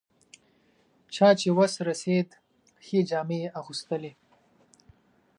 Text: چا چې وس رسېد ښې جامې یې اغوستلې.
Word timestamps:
چا 1.15 1.29
چې 1.39 1.47
وس 1.57 1.73
رسېد 1.87 2.29
ښې 2.85 2.99
جامې 3.09 3.37
یې 3.43 3.49
اغوستلې. 3.59 4.11